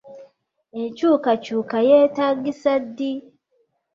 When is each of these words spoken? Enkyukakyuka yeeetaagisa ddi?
Enkyukakyuka 0.81 1.77
yeeetaagisa 1.89 2.73
ddi? 2.85 3.11